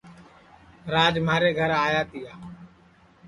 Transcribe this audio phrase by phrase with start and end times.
[0.93, 2.33] راج مِھارے گھر آیا تیا